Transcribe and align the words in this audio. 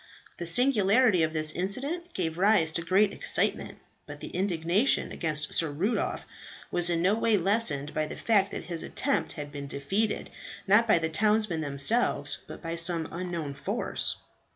The 0.39 0.47
singularity 0.47 1.21
of 1.21 1.31
this 1.31 1.51
incident 1.51 2.15
gave 2.15 2.39
rise 2.39 2.71
to 2.71 2.81
great 2.81 3.13
excitement; 3.13 3.77
but 4.07 4.19
the 4.19 4.29
indignation 4.29 5.11
against 5.11 5.53
Sir 5.53 5.69
Rudolph 5.69 6.25
was 6.71 6.89
in 6.89 7.03
no 7.03 7.13
way 7.13 7.37
lessened 7.37 7.93
by 7.93 8.07
the 8.07 8.17
fact 8.17 8.49
that 8.49 8.65
his 8.65 8.81
attempt 8.81 9.33
had 9.33 9.51
been 9.51 9.67
defeated, 9.67 10.31
not 10.65 10.87
by 10.87 10.97
the 10.97 11.07
townsmen 11.07 11.61
themselves, 11.61 12.39
but 12.47 12.63
by 12.63 12.75
some 12.77 13.09
unknown 13.11 13.53
force. 13.53 14.15